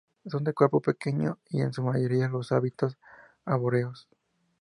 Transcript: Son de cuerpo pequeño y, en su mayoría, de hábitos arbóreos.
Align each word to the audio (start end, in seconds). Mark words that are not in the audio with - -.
Son 0.25 0.43
de 0.43 0.51
cuerpo 0.51 0.81
pequeño 0.81 1.37
y, 1.51 1.61
en 1.61 1.73
su 1.73 1.83
mayoría, 1.83 2.27
de 2.27 2.55
hábitos 2.55 2.97
arbóreos. 3.45 4.09